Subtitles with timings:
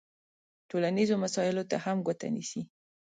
[0.69, 2.61] ټولنیزو مسایلو ته هم ګوته نیسي.